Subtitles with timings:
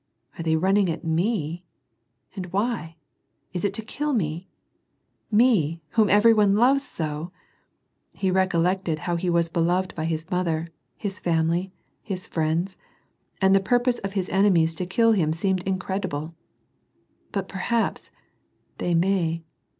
[0.35, 1.63] Are they run ning at me?
[2.35, 2.95] And why?
[3.53, 4.49] Is it to kill me?
[5.29, 7.31] Me, whom every one loves so?"
[8.11, 12.77] He recollected how he was beloved by his mother, his family, his friends,
[13.43, 16.33] and the purpose of his enemies to kill him seemed incredible.,
[17.31, 18.09] "But perhaps—
[18.79, 19.43] they may."